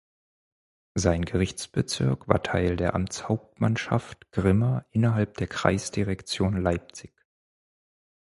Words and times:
Sein 0.95 1.25
Gerichtsbezirk 1.25 2.27
war 2.27 2.41
Teil 2.41 2.75
der 2.75 2.95
Amtshauptmannschaft 2.95 4.31
Grimma 4.31 4.83
innerhalb 4.89 5.37
der 5.37 5.45
Kreisdirektion 5.45 6.59
Leipzig. 6.59 7.11